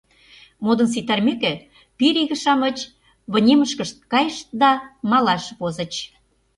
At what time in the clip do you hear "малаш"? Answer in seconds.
5.09-5.43